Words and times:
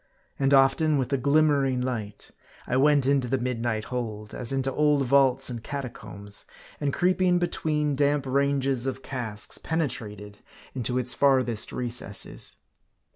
And 0.39 0.51
often, 0.51 0.97
with 0.97 1.13
a 1.13 1.17
glimmering 1.17 1.79
light, 1.79 2.31
I 2.65 2.75
went 2.75 3.05
into 3.05 3.27
the 3.27 3.37
midnight 3.37 3.83
hold, 3.93 4.33
as 4.33 4.51
into 4.51 4.73
old 4.73 5.03
vaults 5.05 5.47
and 5.47 5.63
catacombs; 5.63 6.45
and 6.79 6.91
creeping 6.91 7.37
between 7.37 7.95
damp 7.95 8.25
ranges 8.25 8.87
of 8.87 9.03
casks, 9.03 9.59
penetrated 9.59 10.39
into 10.73 10.97
its 10.97 11.13
farthest 11.13 11.71
recesses. 11.71 12.55